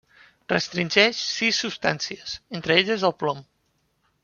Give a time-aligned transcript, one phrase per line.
[0.53, 3.45] Restringeix sis substàncies, entre elles el plom.